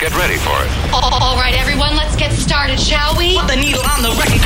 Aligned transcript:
Get 0.00 0.16
ready 0.16 0.36
for 0.36 0.54
it. 0.62 0.70
All 0.92 1.34
right, 1.34 1.56
everyone, 1.56 1.96
let's 1.96 2.14
get 2.14 2.30
started, 2.30 2.78
shall 2.78 3.16
we? 3.18 3.34
The 3.48 3.56
needle 3.56 3.82
on 3.82 4.00
the 4.00 4.14
record. 4.14 4.38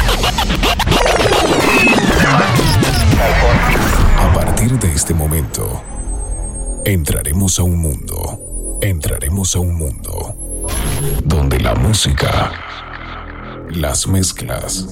A 4.18 4.32
partir 4.32 4.78
de 4.78 4.94
este 4.94 5.12
momento, 5.12 5.82
entraremos 6.86 7.58
a 7.58 7.64
un 7.64 7.76
mundo, 7.82 8.78
entraremos 8.80 9.54
a 9.54 9.60
un 9.60 9.74
mundo 9.74 10.34
donde 11.22 11.60
la 11.60 11.74
música, 11.74 12.52
las 13.72 14.06
mezclas 14.06 14.86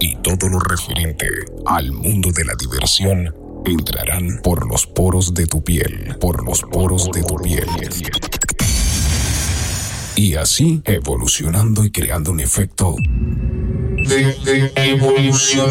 y 0.00 0.16
todo 0.16 0.48
lo 0.48 0.60
referente 0.60 1.28
al 1.66 1.92
mundo 1.92 2.30
de 2.32 2.46
la 2.46 2.54
diversión 2.58 3.34
entrarán 3.66 4.40
por 4.42 4.66
los 4.66 4.86
poros 4.86 5.34
de 5.34 5.46
tu 5.46 5.62
piel, 5.62 6.16
por 6.18 6.42
los 6.42 6.62
poros 6.62 7.10
de 7.10 7.22
tu 7.22 7.36
piel. 7.36 7.66
Y 10.18 10.34
así 10.34 10.82
evolucionando 10.84 11.84
y 11.84 11.92
creando 11.92 12.32
un 12.32 12.40
efecto 12.40 12.96
de, 12.98 14.34
de 14.44 14.72
evolución. 14.74 15.70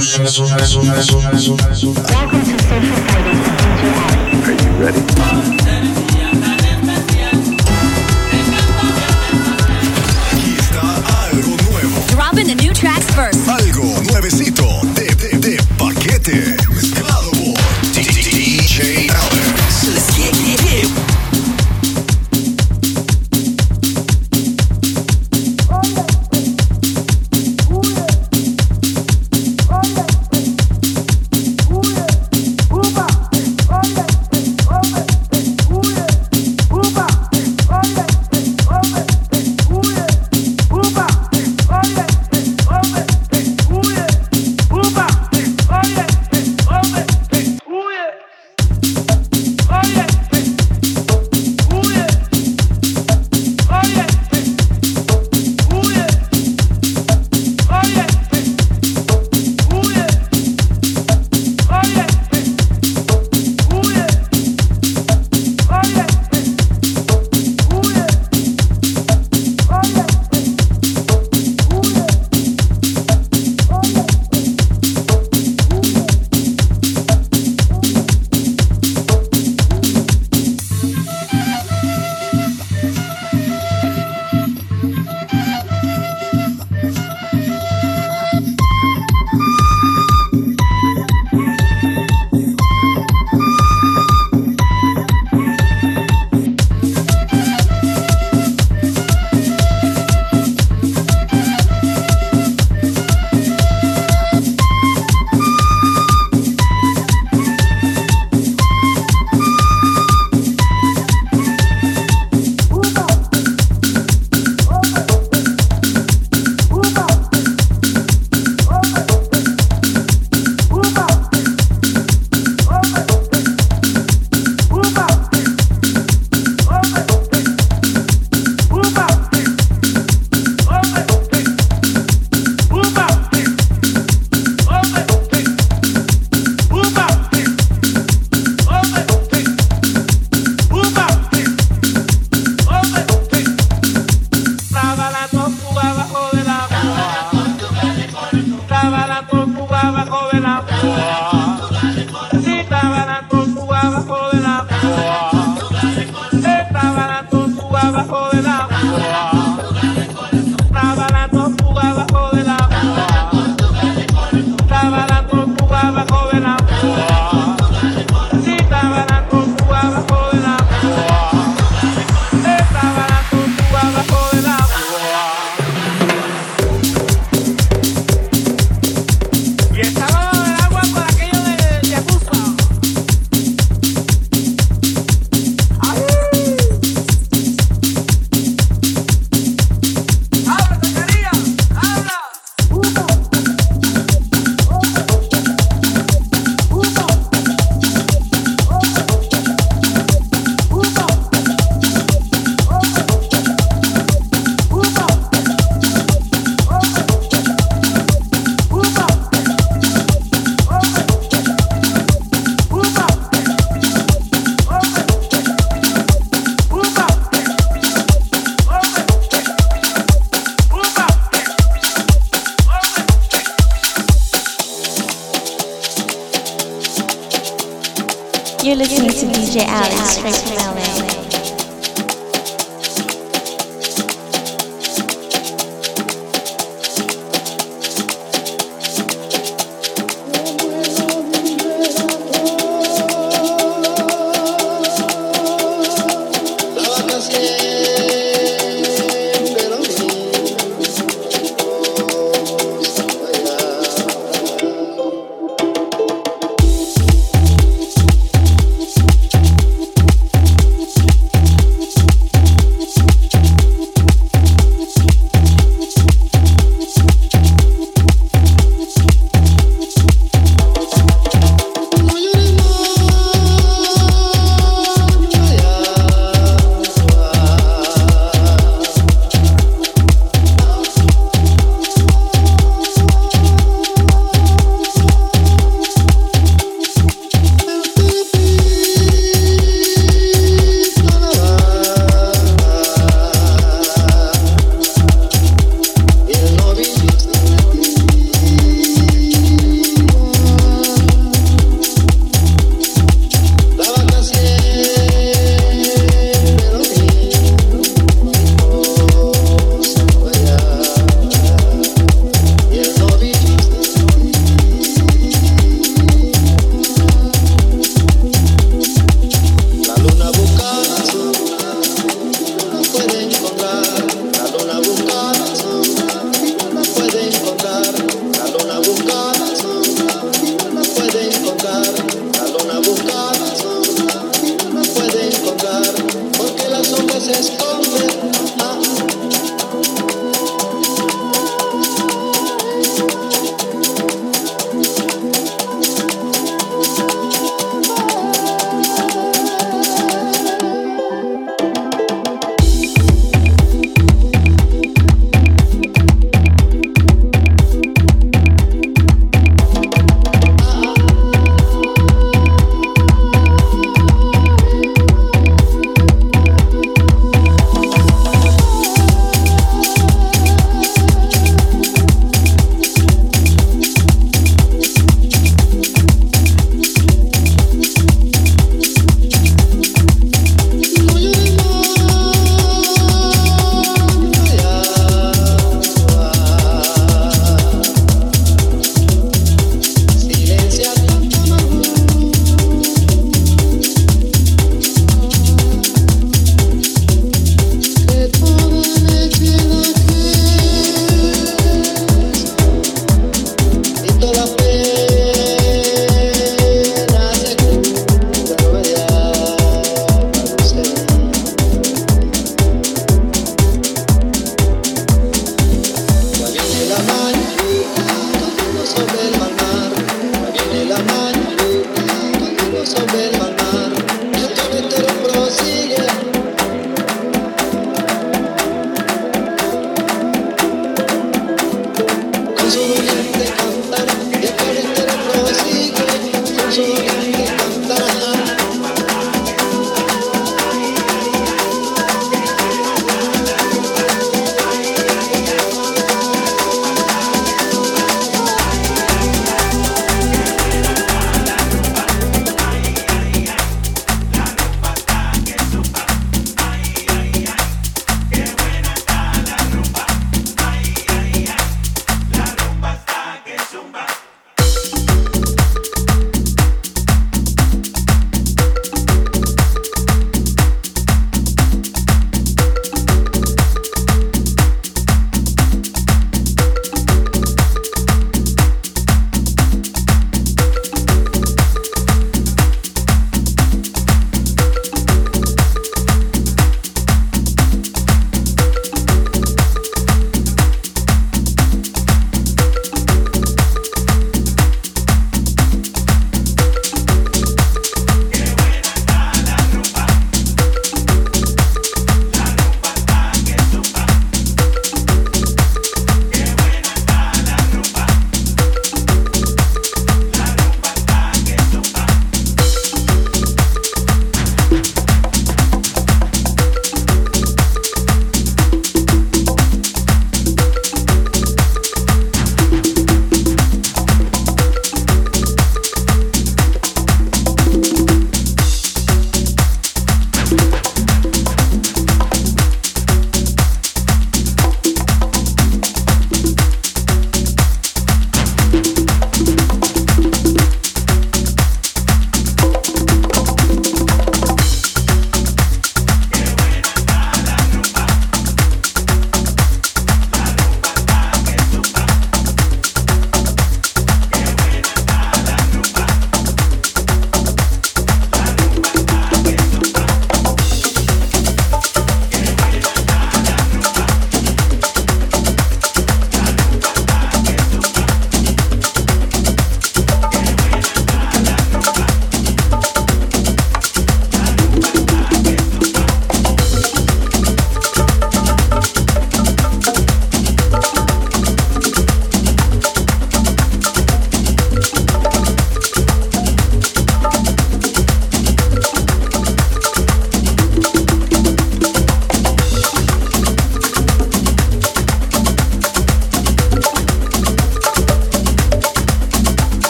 To 229.18 229.26
DJ 229.26 229.66
Alex 229.66 230.18
straight 230.18 230.36
from 230.36 230.58
LA. 230.76 231.37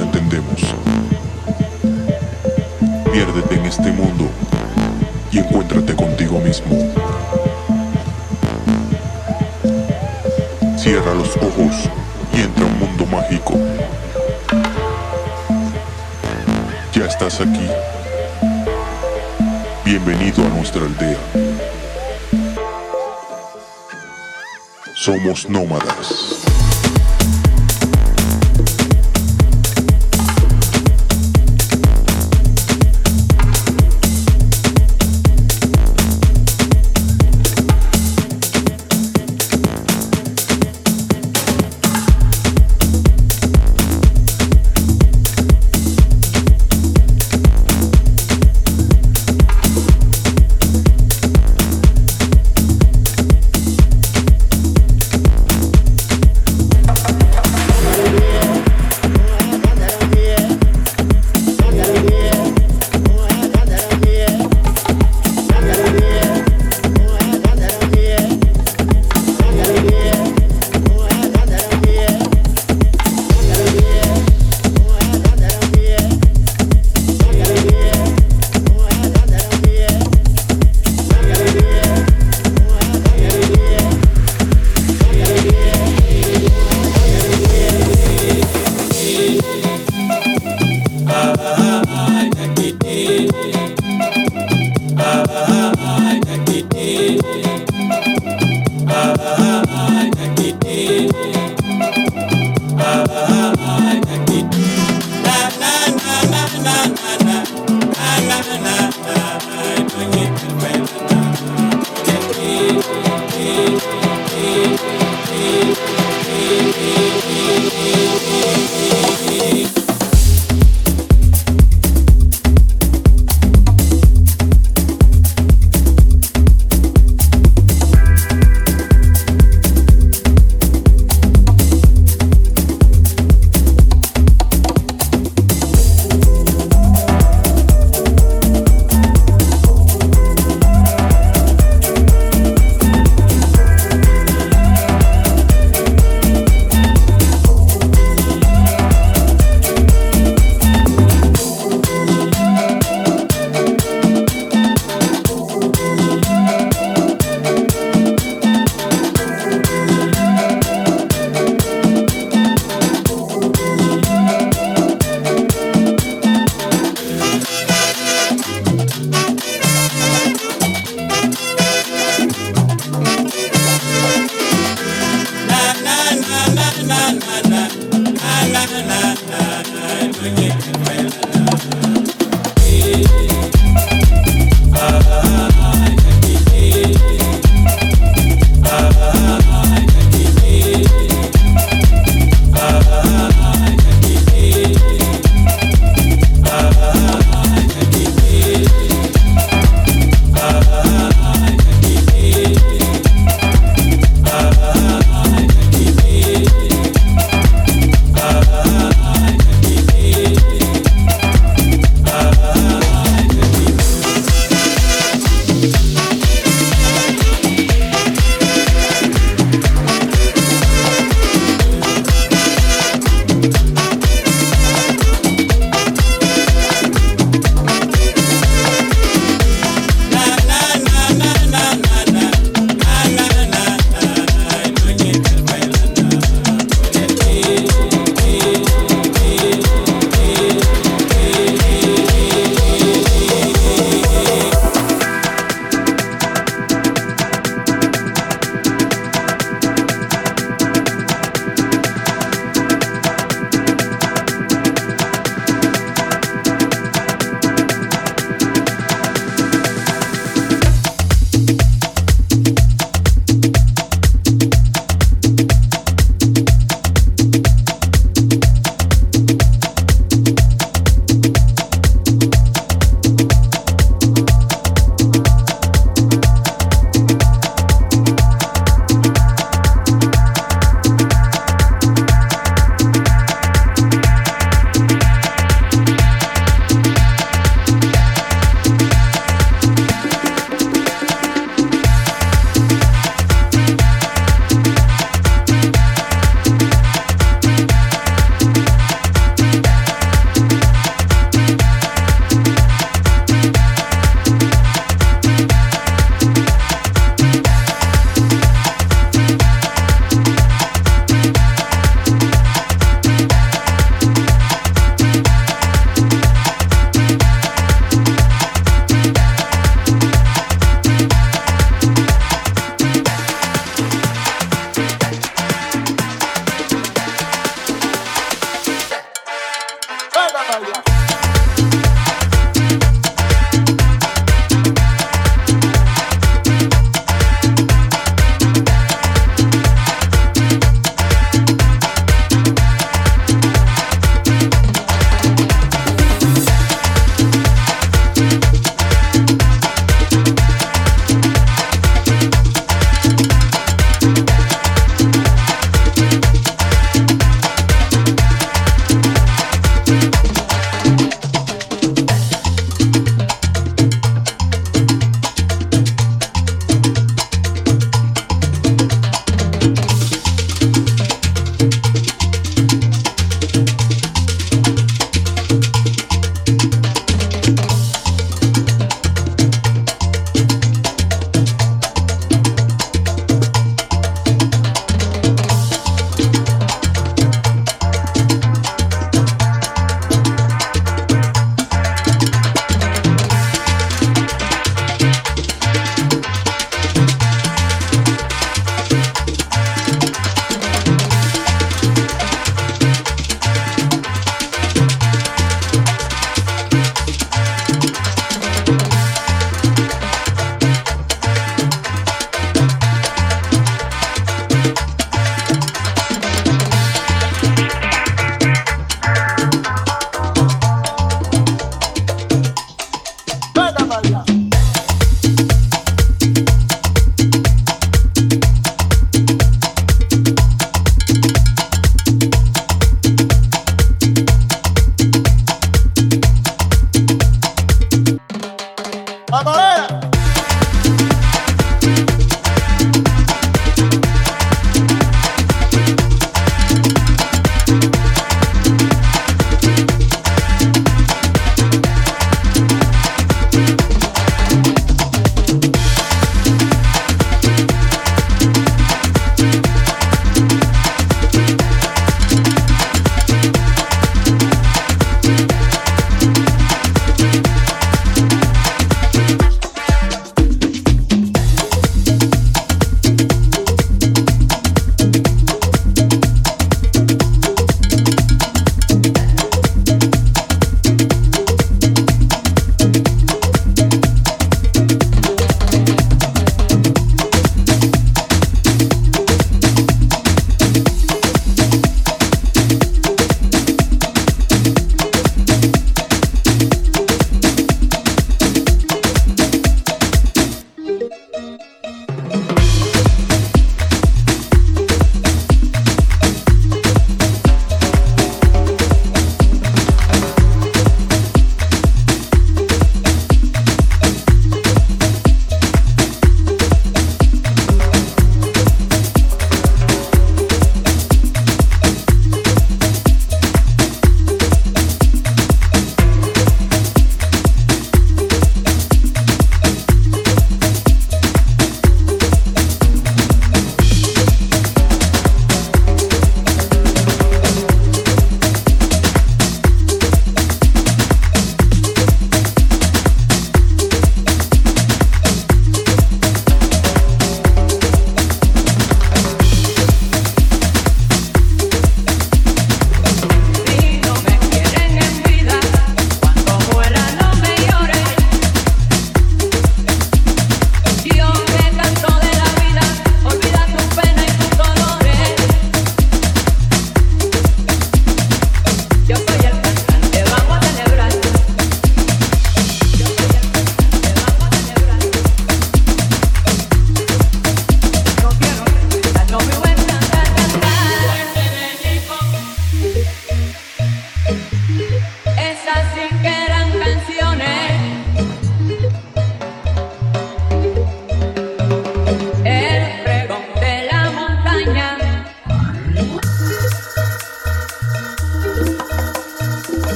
Entendemos. 0.00 0.60
Piérdete 3.12 3.54
en 3.54 3.66
este 3.66 3.90
mundo 3.92 4.28
y 5.32 5.38
encuéntrate 5.38 5.94
contigo 5.94 6.38
mismo. 6.40 6.76
Cierra 10.76 11.14
los 11.14 11.36
ojos 11.36 11.88
y 12.32 12.40
entra 12.42 12.64
a 12.64 12.68
un 12.68 12.78
mundo 12.78 13.06
mágico. 13.06 13.54
Ya 16.92 17.06
estás 17.06 17.40
aquí. 17.40 17.68
Bienvenido 19.84 20.44
a 20.44 20.48
nuestra 20.50 20.82
aldea. 20.82 21.18
Somos 24.94 25.48
nómadas. 25.48 26.37